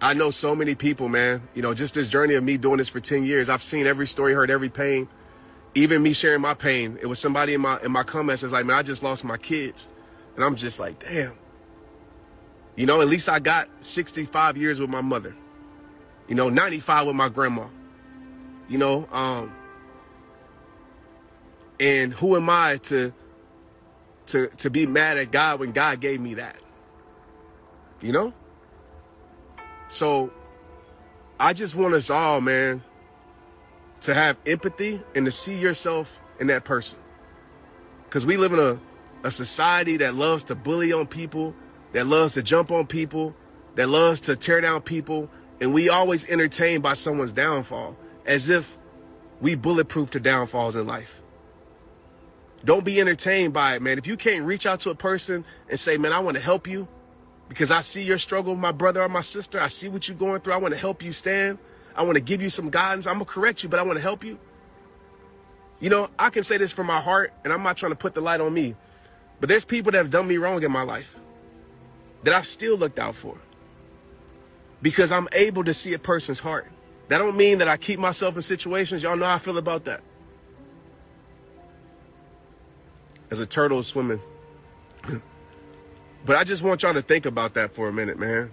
I 0.00 0.14
know 0.14 0.30
so 0.30 0.54
many 0.54 0.74
people, 0.74 1.08
man. 1.08 1.48
You 1.54 1.62
know, 1.62 1.74
just 1.74 1.94
this 1.94 2.08
journey 2.08 2.34
of 2.34 2.44
me 2.44 2.56
doing 2.56 2.78
this 2.78 2.88
for 2.88 3.00
10 3.00 3.24
years, 3.24 3.48
I've 3.48 3.62
seen 3.62 3.86
every 3.86 4.06
story, 4.06 4.34
heard 4.34 4.50
every 4.50 4.68
pain. 4.68 5.08
Even 5.74 6.02
me 6.02 6.12
sharing 6.12 6.40
my 6.40 6.54
pain. 6.54 6.98
It 7.00 7.06
was 7.06 7.18
somebody 7.18 7.54
in 7.54 7.60
my 7.60 7.80
in 7.82 7.90
my 7.90 8.04
comments 8.04 8.42
that's 8.42 8.52
like, 8.52 8.64
man, 8.66 8.76
I 8.76 8.82
just 8.82 9.02
lost 9.02 9.24
my 9.24 9.36
kids. 9.36 9.88
And 10.36 10.44
I'm 10.44 10.56
just 10.56 10.78
like, 10.78 11.00
damn. 11.00 11.34
You 12.76 12.86
know, 12.86 13.00
at 13.00 13.08
least 13.08 13.28
I 13.28 13.38
got 13.38 13.68
65 13.80 14.56
years 14.56 14.80
with 14.80 14.90
my 14.90 15.00
mother. 15.00 15.34
You 16.28 16.34
know, 16.34 16.48
95 16.48 17.08
with 17.08 17.16
my 17.16 17.28
grandma. 17.28 17.66
You 18.68 18.78
know, 18.78 19.08
um, 19.12 19.54
and 21.80 22.12
who 22.12 22.36
am 22.36 22.48
I 22.48 22.78
to 22.84 23.12
to 24.26 24.46
to 24.48 24.70
be 24.70 24.86
mad 24.86 25.18
at 25.18 25.30
God 25.30 25.60
when 25.60 25.72
God 25.72 26.00
gave 26.00 26.20
me 26.20 26.34
that? 26.34 26.56
You 28.00 28.12
know? 28.12 28.32
So 29.88 30.32
I 31.38 31.52
just 31.52 31.74
want 31.74 31.94
us 31.94 32.10
all, 32.10 32.40
man, 32.40 32.82
to 34.02 34.14
have 34.14 34.36
empathy 34.46 35.02
and 35.14 35.24
to 35.26 35.30
see 35.30 35.58
yourself 35.58 36.20
in 36.38 36.48
that 36.48 36.64
person. 36.64 36.98
Cause 38.10 38.24
we 38.24 38.36
live 38.36 38.52
in 38.52 38.58
a, 38.60 38.78
a 39.26 39.30
society 39.30 39.96
that 39.96 40.14
loves 40.14 40.44
to 40.44 40.54
bully 40.54 40.92
on 40.92 41.06
people, 41.06 41.54
that 41.92 42.06
loves 42.06 42.34
to 42.34 42.42
jump 42.42 42.70
on 42.70 42.86
people, 42.86 43.34
that 43.74 43.88
loves 43.88 44.20
to 44.22 44.36
tear 44.36 44.60
down 44.60 44.82
people, 44.82 45.28
and 45.60 45.74
we 45.74 45.88
always 45.88 46.28
entertained 46.28 46.82
by 46.82 46.94
someone's 46.94 47.32
downfall 47.32 47.96
as 48.26 48.48
if 48.48 48.78
we 49.40 49.54
bulletproof 49.54 50.10
to 50.10 50.20
downfalls 50.20 50.76
in 50.76 50.86
life. 50.86 51.23
Don't 52.64 52.84
be 52.84 53.00
entertained 53.00 53.52
by 53.52 53.76
it, 53.76 53.82
man. 53.82 53.98
If 53.98 54.06
you 54.06 54.16
can't 54.16 54.44
reach 54.44 54.66
out 54.66 54.80
to 54.80 54.90
a 54.90 54.94
person 54.94 55.44
and 55.68 55.78
say, 55.78 55.98
man, 55.98 56.12
I 56.12 56.20
want 56.20 56.36
to 56.36 56.42
help 56.42 56.66
you 56.66 56.88
because 57.48 57.70
I 57.70 57.82
see 57.82 58.02
your 58.02 58.18
struggle, 58.18 58.56
my 58.56 58.72
brother 58.72 59.02
or 59.02 59.08
my 59.08 59.20
sister. 59.20 59.60
I 59.60 59.68
see 59.68 59.88
what 59.88 60.08
you're 60.08 60.16
going 60.16 60.40
through. 60.40 60.54
I 60.54 60.56
want 60.56 60.72
to 60.72 60.80
help 60.80 61.02
you 61.02 61.12
stand. 61.12 61.58
I 61.94 62.02
want 62.02 62.16
to 62.16 62.24
give 62.24 62.40
you 62.42 62.50
some 62.50 62.70
guidance. 62.70 63.06
I'm 63.06 63.14
going 63.14 63.26
to 63.26 63.30
correct 63.30 63.62
you, 63.62 63.68
but 63.68 63.78
I 63.78 63.82
want 63.82 63.96
to 63.96 64.02
help 64.02 64.24
you. 64.24 64.38
You 65.80 65.90
know, 65.90 66.08
I 66.18 66.30
can 66.30 66.42
say 66.42 66.56
this 66.56 66.72
from 66.72 66.86
my 66.86 67.00
heart, 67.00 67.32
and 67.44 67.52
I'm 67.52 67.62
not 67.62 67.76
trying 67.76 67.92
to 67.92 67.96
put 67.96 68.14
the 68.14 68.20
light 68.20 68.40
on 68.40 68.52
me, 68.54 68.74
but 69.40 69.48
there's 69.48 69.64
people 69.64 69.92
that 69.92 69.98
have 69.98 70.10
done 70.10 70.26
me 70.26 70.38
wrong 70.38 70.62
in 70.62 70.72
my 70.72 70.82
life 70.82 71.16
that 72.22 72.32
I've 72.32 72.46
still 72.46 72.78
looked 72.78 72.98
out 72.98 73.14
for 73.14 73.36
because 74.80 75.12
I'm 75.12 75.28
able 75.32 75.64
to 75.64 75.74
see 75.74 75.92
a 75.92 75.98
person's 75.98 76.40
heart. 76.40 76.66
That 77.08 77.18
don't 77.18 77.36
mean 77.36 77.58
that 77.58 77.68
I 77.68 77.76
keep 77.76 77.98
myself 77.98 78.34
in 78.36 78.42
situations. 78.42 79.02
Y'all 79.02 79.16
know 79.16 79.26
how 79.26 79.34
I 79.34 79.38
feel 79.38 79.58
about 79.58 79.84
that. 79.84 80.00
As 83.30 83.38
a 83.38 83.46
turtle 83.46 83.82
swimming. 83.82 84.20
but 86.26 86.36
I 86.36 86.44
just 86.44 86.62
want 86.62 86.82
y'all 86.82 86.94
to 86.94 87.02
think 87.02 87.26
about 87.26 87.54
that 87.54 87.74
for 87.74 87.88
a 87.88 87.92
minute, 87.92 88.18
man. 88.18 88.52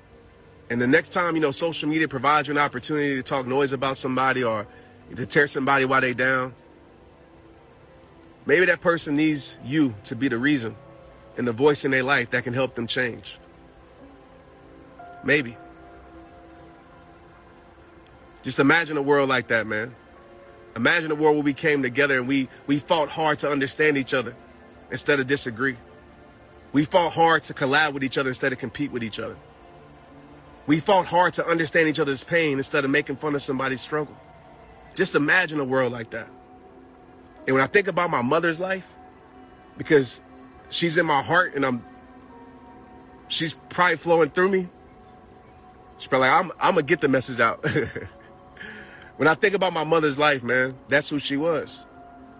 And 0.70 0.82
the 0.82 0.88
next 0.88 1.10
time, 1.10 1.36
you 1.36 1.42
know, 1.42 1.52
social 1.52 1.90
media 1.90 2.08
provides 2.08 2.48
you 2.48 2.54
an 2.54 2.58
opportunity 2.58 3.16
to 3.16 3.24
talk 3.24 3.46
noise 3.46 3.74
about 3.74 3.98
somebody 3.98 4.44
or 4.44 4.66
to 5.16 5.26
tear 5.26 5.48
somebody 5.48 5.86
while 5.86 6.02
they 6.02 6.14
down, 6.14 6.54
maybe 8.46 8.66
that 8.66 8.82
person 8.82 9.16
needs 9.16 9.58
you 9.66 9.94
to 10.06 10.16
be 10.16 10.30
the 10.30 10.38
reason 10.38 10.76
and 11.38 11.48
the 11.48 11.52
voice 11.52 11.84
in 11.84 11.92
their 11.92 12.04
life 12.04 12.30
that 12.32 12.44
can 12.44 12.54
help 12.54 12.76
them 12.76 12.88
change. 12.88 13.38
Maybe. 15.24 15.58
Just 18.44 18.60
imagine 18.60 18.98
a 18.98 19.02
world 19.02 19.30
like 19.30 19.48
that, 19.48 19.68
man. 19.68 19.94
Imagine 20.76 21.12
a 21.12 21.16
world 21.16 21.36
where 21.36 21.44
we 21.44 21.54
came 21.54 21.84
together 21.84 22.18
and 22.18 22.28
we, 22.28 22.48
we 22.66 22.80
fought 22.80 23.10
hard 23.10 23.40
to 23.40 23.50
understand 23.50 23.98
each 23.98 24.14
other 24.14 24.34
instead 24.92 25.20
of 25.20 25.28
disagree. 25.28 25.78
We 26.74 26.86
fought 26.86 27.14
hard 27.14 27.44
to 27.44 27.54
collab 27.54 27.94
with 27.94 28.04
each 28.04 28.18
other 28.18 28.30
instead 28.30 28.54
of 28.54 28.60
compete 28.60 28.92
with 28.92 29.04
each 29.04 29.20
other. 29.20 29.36
We 30.68 30.80
fought 30.80 31.08
hard 31.08 31.34
to 31.34 31.46
understand 31.46 31.90
each 31.90 32.00
other's 32.00 32.24
pain 32.24 32.58
instead 32.58 32.86
of 32.86 32.92
making 32.92 33.18
fun 33.18 33.36
of 33.36 33.42
somebody's 33.42 33.82
struggle. 33.82 34.16
Just 34.96 35.16
imagine 35.16 35.60
a 35.60 35.66
world 35.66 35.92
like 35.92 36.12
that. 36.12 36.28
And 37.48 37.56
when 37.56 37.64
I 37.64 37.68
think 37.68 37.88
about 37.88 38.10
my 38.10 38.22
mother's 38.22 38.60
life, 38.60 38.96
because 39.78 40.22
she's 40.70 40.98
in 40.98 41.06
my 41.06 41.22
heart 41.22 41.56
and 41.56 41.66
I'm 41.66 41.84
she's 43.28 43.58
probably 43.70 43.98
flowing 43.98 44.30
through 44.30 44.50
me. 44.50 44.68
She's 45.98 46.08
probably 46.08 46.28
like, 46.28 46.40
I'm 46.40 46.52
I'm 46.60 46.76
gonna 46.76 46.84
get 46.84 47.02
the 47.02 47.08
message 47.08 47.40
out. 47.40 47.66
when 49.18 49.28
I 49.28 49.34
think 49.34 49.56
about 49.56 49.74
my 49.74 49.84
mother's 49.84 50.20
life, 50.20 50.44
man, 50.44 50.76
that's 50.88 51.10
who 51.10 51.20
she 51.20 51.38
was. 51.38 51.86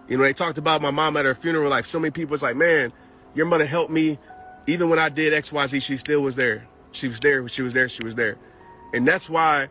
You 0.08 0.16
know, 0.16 0.24
they 0.24 0.32
talked 0.32 0.58
about 0.58 0.82
my 0.82 0.90
mom 0.90 1.16
at 1.16 1.24
her 1.24 1.34
funeral. 1.34 1.70
Like 1.70 1.86
so 1.86 1.98
many 1.98 2.10
people 2.10 2.32
was 2.32 2.42
like, 2.42 2.56
man, 2.56 2.92
your 3.34 3.46
mother 3.46 3.66
helped 3.66 3.90
me. 3.90 4.18
Even 4.66 4.88
when 4.88 4.98
I 4.98 5.08
did 5.08 5.32
XYZ, 5.32 5.82
she 5.82 5.96
still 5.96 6.20
was 6.20 6.36
there. 6.36 6.66
She 6.92 7.08
was 7.08 7.20
there. 7.20 7.46
She 7.48 7.62
was 7.62 7.72
there. 7.72 7.88
She 7.88 8.04
was 8.04 8.14
there. 8.14 8.36
And 8.94 9.06
that's 9.06 9.28
why 9.28 9.68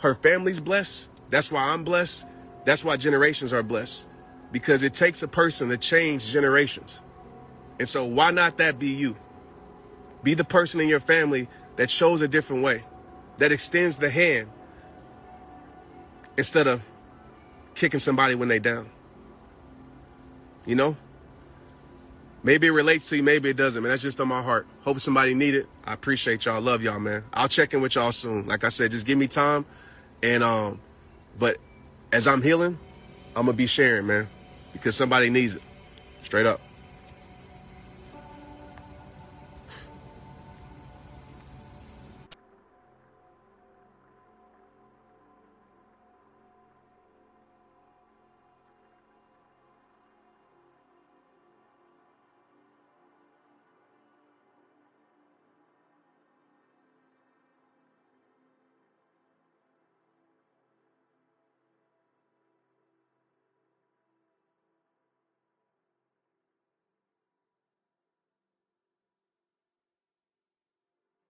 her 0.00 0.14
family's 0.14 0.60
blessed. 0.60 1.08
That's 1.30 1.50
why 1.50 1.62
I'm 1.70 1.84
blessed. 1.84 2.26
That's 2.64 2.84
why 2.84 2.96
generations 2.96 3.52
are 3.52 3.62
blessed. 3.62 4.08
Because 4.52 4.82
it 4.82 4.94
takes 4.94 5.22
a 5.22 5.28
person 5.28 5.68
to 5.68 5.76
change 5.76 6.30
generations. 6.30 7.00
And 7.78 7.88
so 7.88 8.04
why 8.04 8.30
not 8.30 8.58
that 8.58 8.78
be 8.78 8.88
you? 8.88 9.16
Be 10.22 10.34
the 10.34 10.44
person 10.44 10.80
in 10.80 10.88
your 10.88 11.00
family 11.00 11.48
that 11.76 11.90
shows 11.90 12.20
a 12.20 12.28
different 12.28 12.62
way, 12.62 12.82
that 13.38 13.52
extends 13.52 13.96
the 13.98 14.10
hand 14.10 14.48
instead 16.36 16.66
of 16.66 16.82
kicking 17.74 18.00
somebody 18.00 18.34
when 18.34 18.48
they 18.48 18.58
down. 18.58 18.88
You 20.66 20.74
know? 20.74 20.96
Maybe 22.42 22.68
it 22.68 22.70
relates 22.70 23.08
to 23.08 23.16
you, 23.16 23.22
maybe 23.22 23.50
it 23.50 23.56
doesn't, 23.56 23.82
man. 23.82 23.90
That's 23.90 24.02
just 24.02 24.20
on 24.20 24.28
my 24.28 24.42
heart. 24.42 24.66
Hope 24.82 25.00
somebody 25.00 25.34
need 25.34 25.54
it. 25.54 25.66
I 25.84 25.92
appreciate 25.92 26.44
y'all. 26.44 26.60
Love 26.60 26.82
y'all, 26.82 27.00
man. 27.00 27.24
I'll 27.32 27.48
check 27.48 27.74
in 27.74 27.80
with 27.80 27.94
y'all 27.96 28.12
soon. 28.12 28.46
Like 28.46 28.62
I 28.62 28.68
said, 28.68 28.92
just 28.92 29.06
give 29.06 29.18
me 29.18 29.26
time. 29.26 29.64
And 30.22 30.44
um, 30.44 30.80
but 31.38 31.56
as 32.12 32.26
I'm 32.26 32.42
healing, 32.42 32.78
I'm 33.34 33.46
gonna 33.46 33.56
be 33.56 33.66
sharing, 33.66 34.06
man. 34.06 34.28
Because 34.72 34.94
somebody 34.94 35.30
needs 35.30 35.56
it. 35.56 35.62
Straight 36.22 36.46
up. 36.46 36.60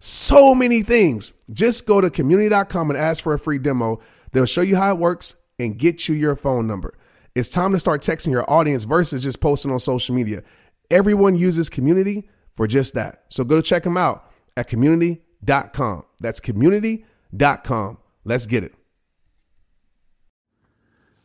so 0.00 0.54
many 0.54 0.82
things. 0.82 1.32
Just 1.52 1.86
go 1.86 2.00
to 2.00 2.10
community.com 2.10 2.90
and 2.90 2.98
ask 2.98 3.22
for 3.22 3.34
a 3.34 3.38
free 3.38 3.58
demo. 3.58 4.00
They'll 4.32 4.46
show 4.46 4.62
you 4.62 4.76
how 4.76 4.92
it 4.92 4.98
works 4.98 5.36
and 5.58 5.78
get 5.78 6.08
you 6.08 6.14
your 6.14 6.34
phone 6.34 6.66
number. 6.66 6.94
It's 7.34 7.48
time 7.48 7.70
to 7.72 7.78
start 7.78 8.02
texting 8.02 8.32
your 8.32 8.50
audience 8.50 8.84
versus 8.84 9.22
just 9.22 9.40
posting 9.40 9.70
on 9.70 9.78
social 9.78 10.14
media. 10.14 10.42
Everyone 10.90 11.36
uses 11.36 11.68
community 11.68 12.28
for 12.54 12.66
just 12.66 12.94
that. 12.94 13.24
So 13.28 13.44
go 13.44 13.56
to 13.56 13.62
check 13.62 13.84
them 13.84 13.96
out 13.96 14.28
at 14.56 14.66
community.com. 14.68 16.02
That's 16.18 16.40
community.com. 16.40 17.98
Let's 18.24 18.46
get 18.46 18.64
it. 18.64 18.74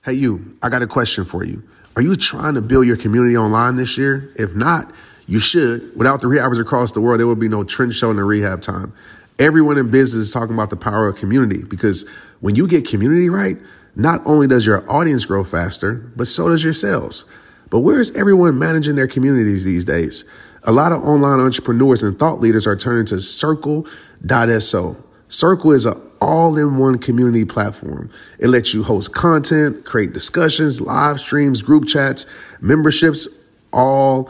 Hey, 0.04 0.14
you, 0.14 0.58
I 0.62 0.70
got 0.70 0.84
a 0.84 0.88
question 0.88 1.26
for 1.26 1.44
you. 1.44 1.64
Are 1.96 2.02
you 2.02 2.16
trying 2.16 2.56
to 2.56 2.62
build 2.62 2.86
your 2.86 2.98
community 2.98 3.38
online 3.38 3.76
this 3.76 3.98
year? 3.98 4.32
If 4.36 4.54
not, 4.54 4.94
you 5.28 5.40
should. 5.40 5.96
Without 5.96 6.22
the 6.22 6.28
rehabbers 6.28 6.60
across 6.60 6.92
the 6.92 7.02
world, 7.02 7.20
there 7.20 7.28
would 7.28 7.40
be 7.40 7.50
no 7.50 7.64
Trent 7.64 7.94
Shelton 7.94 8.18
the 8.18 8.24
rehab 8.24 8.62
time. 8.62 8.94
Everyone 9.40 9.78
in 9.78 9.90
business 9.90 10.28
is 10.28 10.34
talking 10.34 10.54
about 10.54 10.70
the 10.70 10.78
power 10.78 11.08
of 11.08 11.18
community 11.18 11.64
because 11.64 12.08
when 12.40 12.56
you 12.56 12.68
get 12.68 12.88
community 12.88 13.30
right, 13.30 13.58
not 13.96 14.22
only 14.26 14.48
does 14.48 14.66
your 14.66 14.90
audience 14.92 15.26
grow 15.26 15.44
faster, 15.44 15.96
but 16.16 16.28
so 16.28 16.50
does 16.50 16.64
your 16.64 16.74
sales. 16.74 17.26
But 17.70 17.80
where 17.80 18.00
is 18.00 18.16
everyone 18.16 18.60
managing 18.60 18.96
their 18.96 19.08
communities 19.08 19.64
these 19.64 19.84
days? 19.84 20.26
A 20.64 20.72
lot 20.72 20.92
of 20.92 21.04
online 21.04 21.40
entrepreneurs 21.40 22.04
and 22.04 22.18
thought 22.18 22.40
leaders 22.40 22.68
are 22.68 22.76
turning 22.76 23.06
to 23.08 23.20
Circle.so. 23.20 24.98
Circle 25.28 25.72
is 25.72 25.86
an 25.86 26.02
all 26.22 26.58
in 26.58 26.78
one 26.78 26.98
community 26.98 27.46
platform. 27.46 28.10
It 28.40 28.48
lets 28.48 28.74
you 28.74 28.84
host 28.84 29.14
content, 29.14 29.86
create 29.86 30.14
discussions, 30.14 30.80
live 30.82 31.20
streams, 31.20 31.62
group 31.62 31.88
chats, 31.88 32.26
memberships, 32.62 33.28
all 33.74 34.30